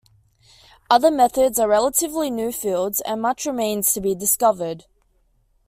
[0.89, 4.85] Other methods are relatively new fields and much remains to be discovered.